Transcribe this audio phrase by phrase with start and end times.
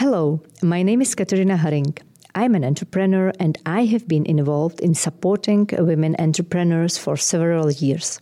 [0.00, 1.98] Hello, my name is Katerina Haring.
[2.34, 8.18] I'm an entrepreneur and I have been involved in supporting women entrepreneurs for several years.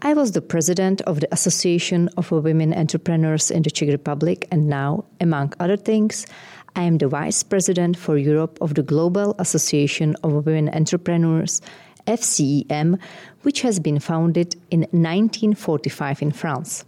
[0.00, 4.66] I was the president of the Association of Women Entrepreneurs in the Czech Republic, and
[4.66, 6.26] now, among other things,
[6.74, 11.60] I am the vice president for Europe of the Global Association of Women Entrepreneurs,
[12.06, 12.98] FCEM,
[13.42, 16.86] which has been founded in 1945 in France.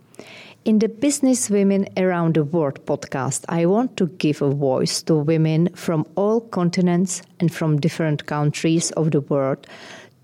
[0.67, 5.15] In the Business Women Around the World podcast, I want to give a voice to
[5.15, 9.65] women from all continents and from different countries of the world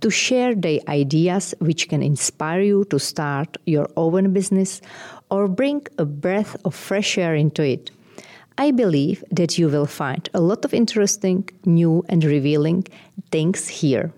[0.01, 4.81] to share their ideas which can inspire you to start your own business
[5.31, 7.93] or bring a breath of fresh air into it.
[8.59, 12.89] I believe that you will find a lot of interesting, new, and revealing
[13.31, 14.13] things here.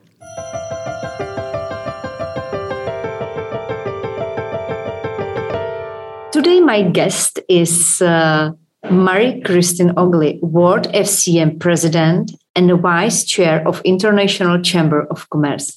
[6.35, 8.51] Today, my guest is uh,
[8.91, 15.77] Marie-Christine Oghly, World FCEM President and Vice Chair of International Chamber of Commerce.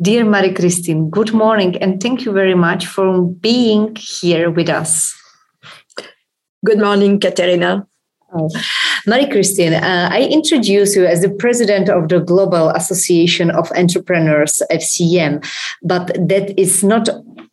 [0.00, 5.12] Dear Marie-Christine, good morning and thank you very much for being here with us.
[6.64, 7.88] Good morning, Katerina.
[8.32, 8.48] Oh.
[9.06, 15.44] Marie-Christine, uh, I introduce you as the president of the Global Association of Entrepreneurs, FCEM,
[15.82, 17.08] but that is not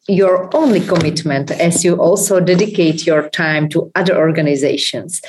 [0.08, 5.22] your only commitment as you also dedicate your time to other organizations.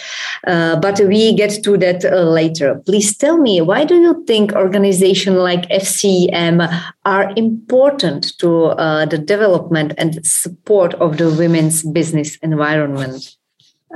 [0.47, 2.81] Uh, but we get to that uh, later.
[2.87, 6.69] Please tell me, why do you think organizations like FCEM
[7.05, 13.38] are important to uh, the development and support of the women's business environment?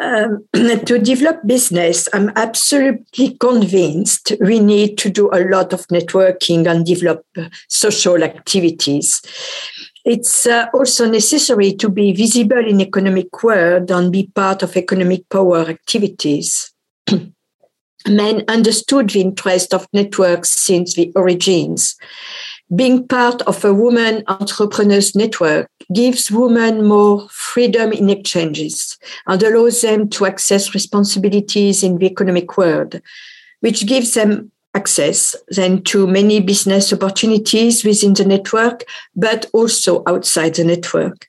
[0.01, 6.67] Um, to develop business, I'm absolutely convinced we need to do a lot of networking
[6.67, 7.27] and develop
[7.69, 9.21] social activities.
[10.05, 15.29] It's uh, also necessary to be visible in economic world and be part of economic
[15.29, 16.73] power activities.
[18.09, 21.97] Men understood the interest of networks since the origins.
[22.75, 29.83] Being part of a woman entrepreneurs network gives women more freedom in exchanges and allows
[29.83, 33.00] them to access responsibilities in the economic world,
[33.60, 38.84] which gives them access then to many business opportunities within the network,
[39.15, 41.28] but also outside the network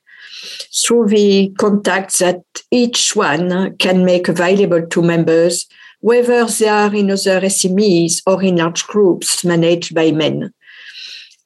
[0.74, 5.68] through the contacts that each one can make available to members,
[6.00, 10.54] whether they are in other SMEs or in large groups managed by men.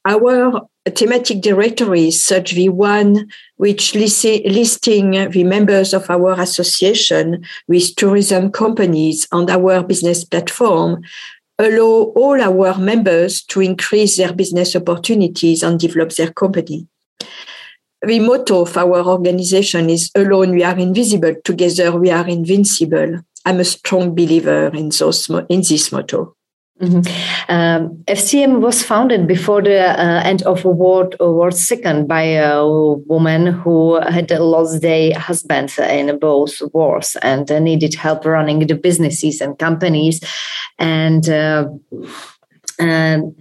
[0.07, 8.49] Our thematic directories, such the one which listing the members of our association with tourism
[8.49, 11.01] companies on our business platform,
[11.59, 16.87] allow all our members to increase their business opportunities and develop their company.
[18.01, 23.19] The motto of our organization is Alone we are invisible, together we are invincible.
[23.45, 26.36] I'm a strong believer in, those, in this motto.
[26.79, 27.51] Mm-hmm.
[27.51, 33.47] Um, FCEM was founded before the uh, end of World War II by a woman
[33.47, 39.57] who had lost their husband in both wars and needed help running the businesses and
[39.57, 40.21] companies.
[40.77, 41.69] And uh,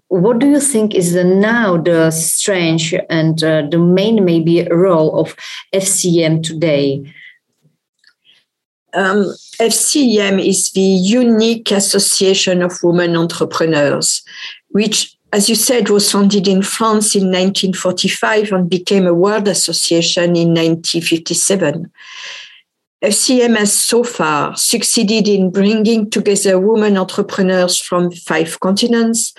[0.09, 5.37] what do you think is now the strange and uh, the main maybe role of
[5.75, 7.13] FCEM today?
[8.97, 14.23] Um, FCEM is the unique association of women entrepreneurs,
[14.69, 20.35] which, as you said, was founded in France in 1945 and became a world association
[20.35, 21.93] in 1957.
[23.05, 29.35] FCEM has so far succeeded in bringing together women entrepreneurs from five continents,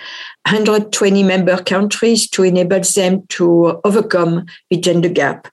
[0.45, 5.47] 120 member countries to enable them to overcome the gender gap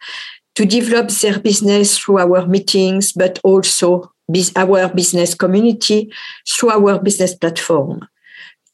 [0.54, 4.10] to develop their business through our meetings, but also
[4.56, 6.10] our business community
[6.48, 8.08] through our business platform,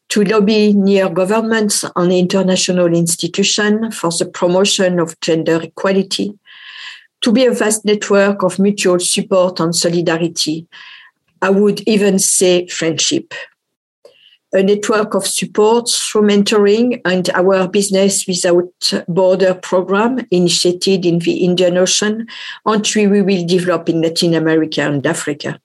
[0.09, 6.39] to lobby near governments and international institutions for the promotion of gender equality,
[7.21, 10.67] to be a vast network of mutual support and solidarity.
[11.43, 13.35] I would even say friendship
[14.53, 21.45] a network of support through mentoring and our Business Without Border program initiated in the
[21.45, 22.27] Indian Ocean,
[22.67, 25.61] and we will develop in Latin America and Africa.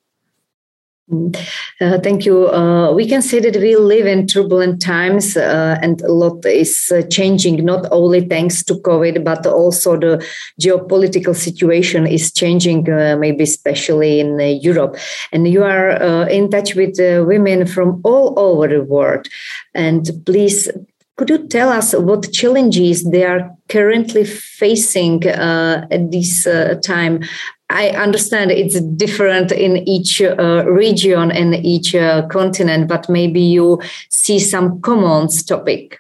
[1.12, 2.48] Uh, thank you.
[2.48, 6.92] Uh, we can say that we live in turbulent times uh, and a lot is
[6.92, 10.26] uh, changing, not only thanks to COVID, but also the
[10.60, 14.98] geopolitical situation is changing, uh, maybe especially in uh, Europe.
[15.32, 19.28] And you are in touch with women from all over the world.
[19.76, 20.72] And please
[21.18, 27.22] could you tell us what challenges they are currently facing uh, at this uh, time
[27.70, 33.82] I understand it's different in each uh, region and each uh, continent, but maybe you
[34.10, 36.00] see some common topic.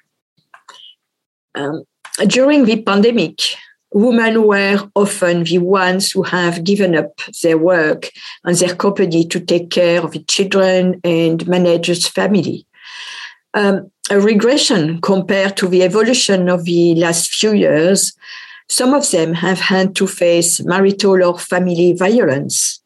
[1.55, 1.83] Um,
[2.27, 3.39] during the pandemic,
[3.91, 8.11] women were often the ones who have given up their work
[8.43, 12.67] and their company to take care of the children and manage its family.
[13.53, 18.13] Um, a regression compared to the evolution of the last few years
[18.69, 22.81] some of them have had to face marital or family violence.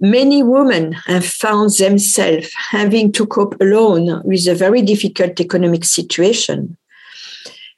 [0.00, 6.76] Many women have found themselves having to cope alone with a very difficult economic situation.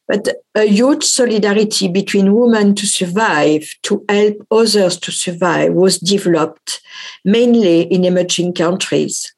[0.07, 6.81] But a huge solidarity between women to survive, to help others to survive, was developed
[7.25, 9.33] mainly in emerging countries.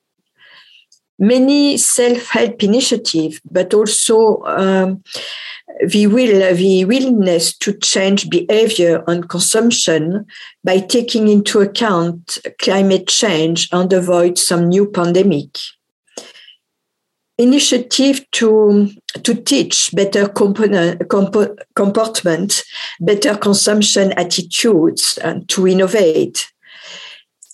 [1.22, 5.04] Many self help initiatives, but also um,
[5.86, 10.26] the will, the willingness to change behavior and consumption
[10.64, 15.58] by taking into account climate change and avoid some new pandemic.
[17.38, 18.90] Initiative to,
[19.22, 22.64] to teach better component, compo, comportment,
[23.00, 26.51] better consumption attitudes, and to innovate.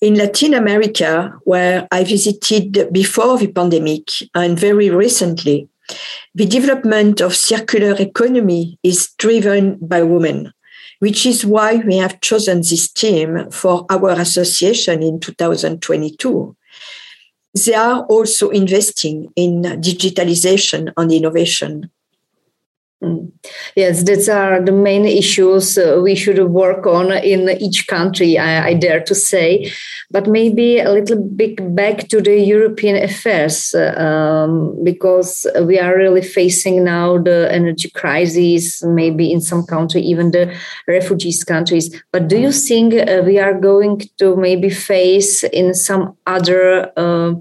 [0.00, 5.69] In Latin America, where I visited before the pandemic and very recently,
[6.37, 10.53] the development of circular economy is driven by women,
[11.00, 16.56] which is why we have chosen this theme for our association in 2022.
[17.67, 21.91] They are also investing in digitalization and innovation.
[23.03, 23.31] Mm.
[23.77, 28.71] Yes, these are the main issues uh, we should work on in each country, I,
[28.71, 29.71] I, dare to say.
[30.11, 35.97] But maybe a little bit back to the European affairs, uh, um, because we are
[35.97, 40.53] really facing now the energy crisis, maybe in some country, even the
[40.89, 42.03] refugees countries.
[42.11, 47.35] But do you think uh, we are going to maybe face in some other uh,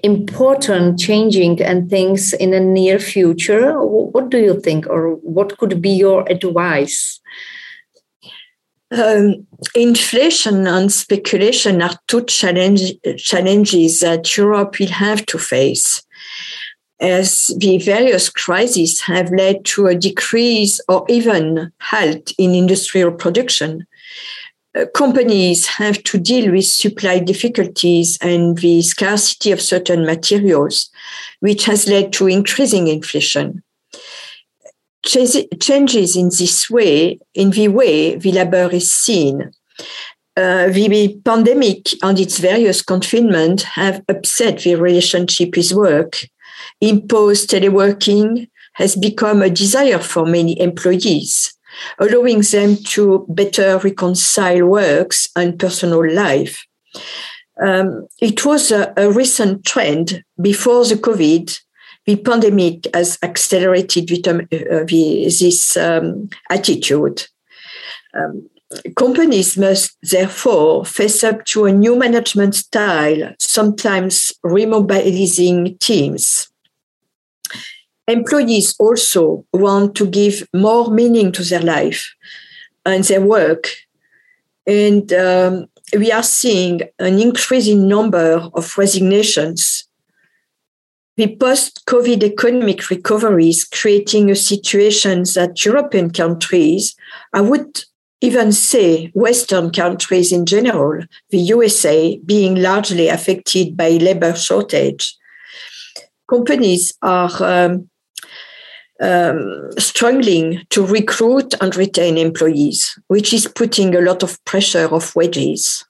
[0.00, 5.82] important changing and things in the near future what do you think or what could
[5.82, 7.20] be your advice
[8.90, 16.02] um, inflation and speculation are two challenge, challenges that Europe will have to face,
[17.00, 23.86] as the various crises have led to a decrease or even halt in industrial production.
[24.76, 30.90] Uh, companies have to deal with supply difficulties and the scarcity of certain materials,
[31.40, 33.62] which has led to increasing inflation.
[35.06, 39.50] Changes in this way, in the way the labor is seen.
[40.36, 46.18] Uh, the pandemic and its various confinement have upset the relationship with work.
[46.80, 51.57] Imposed teleworking has become a desire for many employees
[51.98, 56.66] allowing them to better reconcile works and personal life.
[57.60, 61.60] Um, it was a, a, recent trend before the COVID.
[62.06, 67.26] The pandemic has accelerated uh, this um, attitude.
[68.14, 68.48] Um,
[68.96, 76.47] companies must therefore face up to a new management style, sometimes remobilizing teams
[78.08, 82.14] employees also want to give more meaning to their life
[82.84, 83.68] and their work.
[84.66, 85.66] And um,
[85.96, 89.84] we are seeing an increasing number of resignations.
[91.16, 96.96] The post COVID economic recovery is creating a situation that European countries,
[97.32, 97.84] I would
[98.20, 105.16] even say Western countries in general, the USA being largely affected by labor shortage.
[106.28, 107.88] Companies are um,
[109.00, 115.14] um, struggling to recruit and retain employees, which is putting a lot of pressure of
[115.14, 115.84] wages.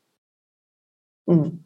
[1.29, 1.59] Mm.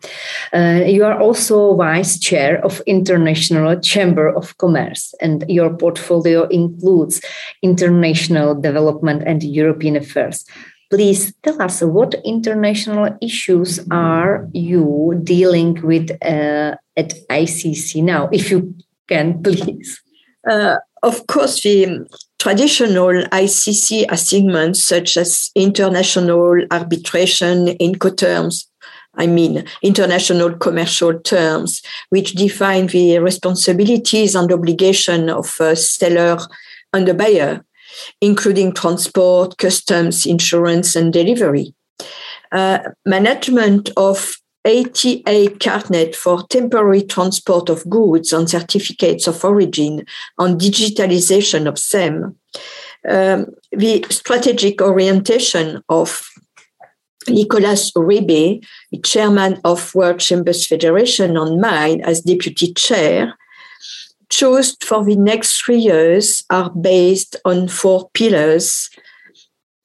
[0.52, 7.20] Uh, you are also vice chair of International Chamber of Commerce, and your portfolio includes
[7.62, 10.44] international development and European affairs.
[10.90, 18.50] Please tell us what international issues are you dealing with uh, at ICC now, if
[18.50, 18.74] you
[19.08, 20.02] can, please.
[20.48, 22.06] Uh, of course, the
[22.38, 28.66] traditional ICC assignments, such as international arbitration Incoterms,
[29.14, 36.38] I mean, international commercial terms, which define the responsibilities and obligation of a seller
[36.92, 37.64] and a buyer,
[38.20, 41.74] including transport, customs, insurance, and delivery.
[42.52, 50.04] Uh, management of ATA Carnet for temporary transport of goods and certificates of origin
[50.38, 52.36] and digitalization of them.
[53.08, 56.28] Um, the strategic orientation of
[57.28, 58.64] Nicolas Uribe,
[59.04, 63.34] chairman of World Chambers Federation, and mine as deputy chair,
[64.28, 68.90] chose for the next three years are based on four pillars,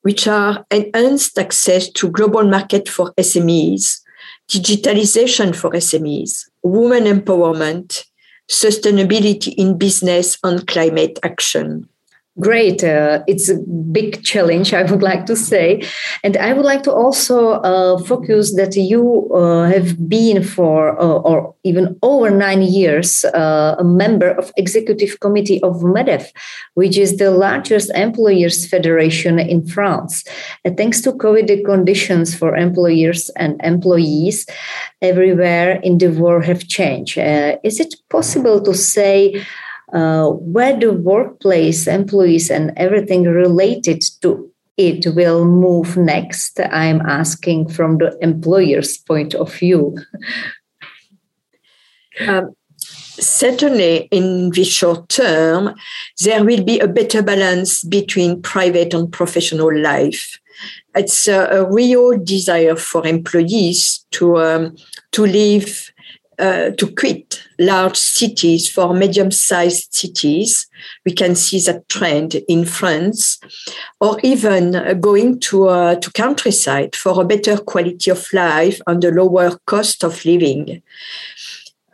[0.02, 4.00] which are enhanced access to global market for SMEs,
[4.50, 8.06] digitalization for SMEs, women empowerment,
[8.50, 11.88] sustainability in business, and climate action.
[12.40, 12.84] Great.
[12.84, 13.58] Uh, it's a
[13.92, 15.84] big challenge, I would like to say.
[16.24, 21.20] And I would like to also uh, focus that you uh, have been for, uh,
[21.22, 26.32] or even over nine years, uh, a member of executive committee of MEDEF,
[26.76, 30.24] which is the largest employers federation in France.
[30.64, 34.46] And thanks to COVID, the conditions for employers and employees
[35.02, 37.18] everywhere in the world have changed.
[37.18, 39.44] Uh, is it possible to say
[39.94, 47.68] uh, where the workplace employees and everything related to it will move next i'm asking
[47.68, 49.98] from the employer's point of view.
[52.28, 52.56] Um,
[53.20, 55.74] certainly in the short term
[56.24, 60.40] there will be a better balance between private and professional life.
[60.96, 64.76] It's a, a real desire for employees to um,
[65.12, 65.92] to live
[66.40, 70.68] uh, to quit large cities for medium-sized cities.
[71.06, 73.40] We can see that trend in France,
[74.00, 79.12] or even going to uh, to countryside for a better quality of life and a
[79.12, 80.84] lower cost of living.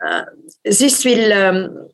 [0.06, 0.24] Uh,
[0.64, 1.88] this will um,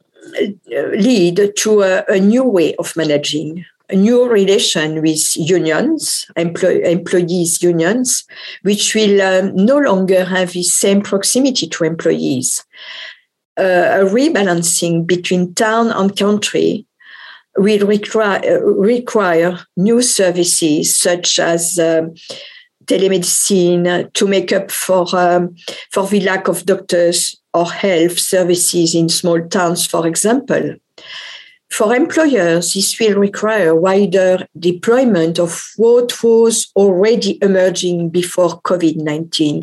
[0.69, 8.25] lead to a, a new way of managing new relation with unions, employ- employees' unions,
[8.63, 12.65] which will um, no longer have the same proximity to employees.
[13.59, 16.87] Uh, a rebalancing between town and country
[17.57, 22.15] will require, uh, require new services such as um,
[22.87, 25.55] telemedicine to make up for, um,
[25.91, 30.77] for the lack of doctors or health services in small towns, for example.
[31.71, 39.63] For employers, this will require wider deployment of what was already emerging before COVID 19,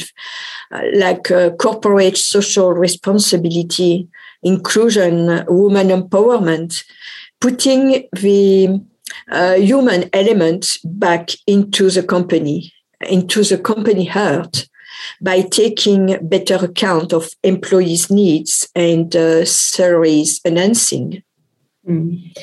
[0.71, 4.07] uh, like uh, corporate social responsibility,
[4.41, 6.85] inclusion, women empowerment,
[7.41, 8.81] putting the
[9.29, 14.67] uh, human element back into the company, into the company heart
[15.21, 21.21] by taking better account of employees' needs and uh, salaries enhancing.
[21.87, 22.33] Mm.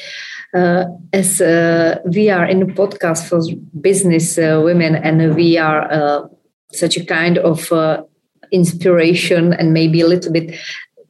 [0.54, 3.40] Uh, as uh, we are in a podcast for
[3.80, 6.28] business uh, women, and we are uh,
[6.72, 8.02] such a kind of uh,
[8.52, 10.54] inspiration and maybe a little bit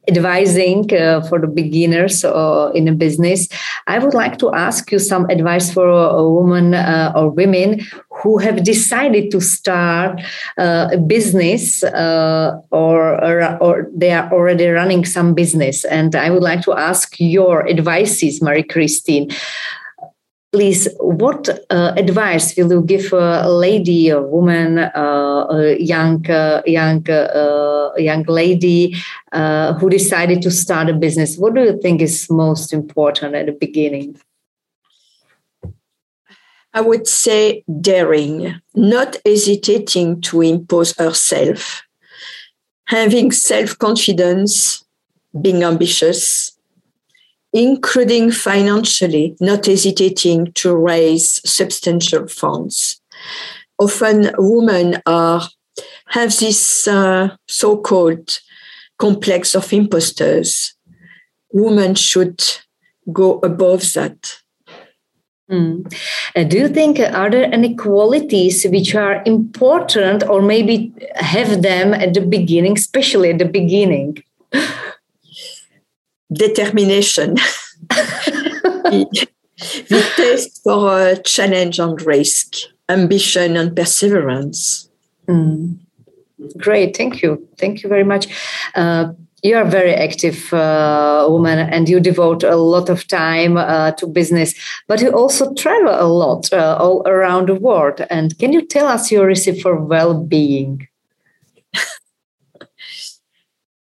[0.07, 3.47] advising uh, for the beginners in a business,
[3.87, 6.75] I would like to ask you some advice for a woman
[7.15, 7.81] or women
[8.25, 10.19] who have decided to start
[10.57, 15.85] uh, a business uh, or, or, or they are already running some business.
[15.85, 19.29] And I would like to ask your advices, Marie Christine
[20.51, 26.61] please, what uh, advice will you give a lady, a woman, uh, a young, uh,
[26.65, 28.95] young, uh, young lady
[29.79, 31.37] who decided to start a business?
[31.37, 34.15] What do you think is most important at the beginning?
[36.75, 41.83] I would say daring, not hesitating to impose herself,
[42.87, 44.83] having self confidence,
[45.41, 46.51] being ambitious,
[47.53, 52.99] including financially, not hesitating to raise substantial funds.
[53.79, 55.47] Often women are
[56.07, 58.39] have this uh, so-called
[58.97, 60.73] complex of imposters.
[61.53, 62.43] Women should
[63.13, 64.41] go above that.
[65.49, 65.93] Mm.
[66.35, 71.61] Uh, do you think uh, are there any qualities which are important, or maybe have
[71.61, 74.23] them at the beginning, especially at the beginning?
[76.33, 77.35] determination.
[77.89, 79.25] the,
[80.15, 82.55] taste for a challenge and risk,
[82.89, 84.89] ambition and perseverance.
[85.27, 85.77] Mm.
[86.57, 87.47] Great, thank you.
[87.57, 88.27] Thank you very much.
[89.45, 93.91] You are a very active uh, woman and you devote a lot of time uh,
[93.91, 94.55] to business,
[94.87, 98.01] but you also travel a lot uh, all around the world.
[98.09, 100.87] And can you tell us your recipe for well being?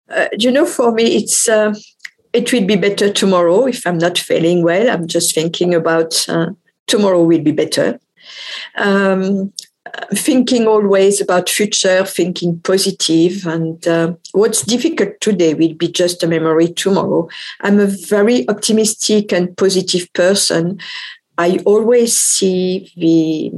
[0.09, 1.75] Uh, you know, for me, it's uh,
[2.33, 4.89] it will be better tomorrow if I'm not feeling well.
[4.89, 6.51] I'm just thinking about uh,
[6.87, 7.99] tomorrow will be better.
[8.77, 9.53] Um,
[10.15, 16.27] thinking always about future, thinking positive, and uh, what's difficult today will be just a
[16.27, 17.29] memory tomorrow.
[17.61, 20.81] I'm a very optimistic and positive person.
[21.39, 23.53] I always see the,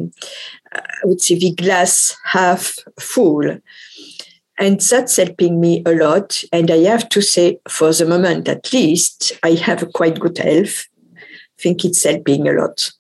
[0.73, 3.59] I would say, the glass half full.
[4.61, 6.43] And that's helping me a lot.
[6.53, 10.39] And I have to say, for the moment at least, I have a quite good
[10.39, 10.89] health.
[11.17, 12.91] I think it's helping a lot.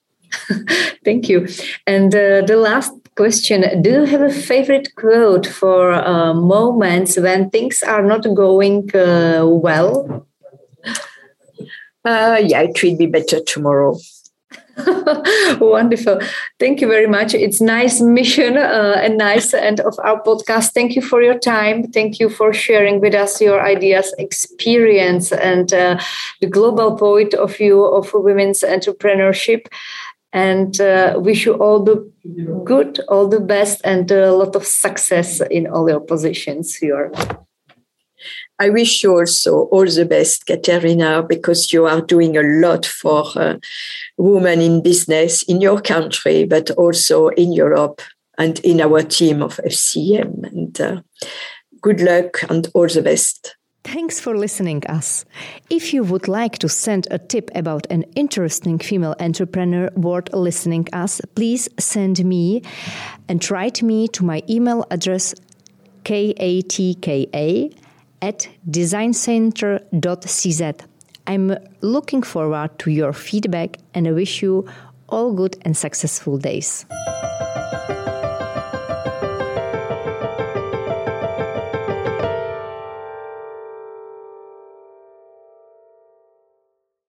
[1.05, 1.49] Thank you.
[1.87, 7.51] And uh, the last question Do you have a favorite quote for uh, moments when
[7.51, 10.25] things are not going uh, well?
[12.05, 13.99] Uh, yeah, it will be better tomorrow.
[15.61, 16.21] Wonderful.
[16.61, 17.35] Thank you very much.
[17.35, 20.73] It's nice mission uh, and nice end of our podcast.
[20.73, 21.91] Thank you for your time.
[21.91, 25.99] Thank you for sharing with us your ideas, experience, and uh,
[26.41, 29.67] the global point of view of women's entrepreneurship.
[30.33, 32.11] And uh, wish you all the
[32.65, 37.11] good, all the best, and a lot of success in all your positions here.
[38.59, 43.25] I wish you also all the best, Katerina, because you are doing a lot for
[43.37, 43.57] uh,
[44.17, 48.03] women in business in your country, but also in Europe
[48.37, 50.43] and in our team of FCEM.
[50.51, 51.03] And uh,
[51.81, 53.57] good luck and all the best.
[53.93, 55.25] Thanks for listening us.
[55.71, 60.89] If you would like to send a tip about an interesting female entrepreneur worth listening
[60.93, 62.61] us, please send me
[63.31, 65.35] and write me to my email address
[66.05, 67.75] katka
[68.21, 70.81] at designcenter.cz.
[71.27, 74.69] I'm looking forward to your feedback and I wish you
[75.09, 76.85] all good and successful days.